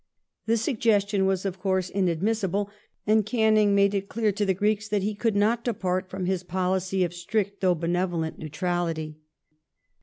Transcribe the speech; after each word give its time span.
The 0.47 0.53
sugges 0.53 1.07
tion 1.07 1.27
was, 1.27 1.45
of 1.45 1.61
coui*se, 1.61 1.93
inadmissible, 1.93 2.71
and 3.05 3.23
Canning 3.23 3.75
made 3.75 3.93
it 3.93 4.09
clear 4.09 4.31
to 4.31 4.43
the 4.47 4.55
Greeks 4.55 4.87
that 4.87 5.03
he 5.03 5.13
could 5.13 5.35
not 5.35 5.63
depart 5.63 6.09
from 6.09 6.25
his 6.25 6.41
policy 6.41 7.03
of 7.03 7.13
strict, 7.13 7.61
though 7.61 7.75
benevolent, 7.75 8.39
neutrality. 8.39 9.19